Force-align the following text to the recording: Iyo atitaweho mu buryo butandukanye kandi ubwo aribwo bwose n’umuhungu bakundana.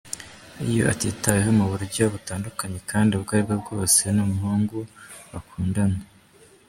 Iyo 0.67 0.81
atitaweho 0.93 1.49
mu 1.59 1.65
buryo 1.71 2.03
butandukanye 2.13 2.79
kandi 2.91 3.11
ubwo 3.17 3.31
aribwo 3.35 3.55
bwose 3.63 4.01
n’umuhungu 4.15 4.77
bakundana. 5.31 5.99